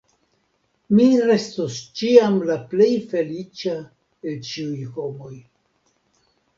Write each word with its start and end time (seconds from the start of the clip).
Mi 0.99 1.05
restos 1.31 1.77
ĉiam 2.01 2.41
la 2.49 2.57
plej 2.73 2.89
feliĉa 3.13 3.79
el 3.87 4.43
ĉiuj 4.53 4.85
homoj. 4.99 5.35